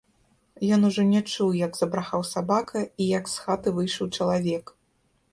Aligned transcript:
Ён 0.75 0.85
ужо 0.87 1.01
не 1.09 1.19
чуў, 1.33 1.49
як 1.59 1.75
забрахаў 1.81 2.23
сабака 2.29 2.81
і 3.05 3.09
як 3.17 3.29
з 3.33 3.43
хаты 3.43 3.67
выйшаў 3.81 4.09
чалавек. 4.17 4.65